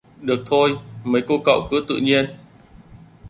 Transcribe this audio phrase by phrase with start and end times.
[0.21, 2.25] Được thôi mấy cô cậu cứ tự nhiên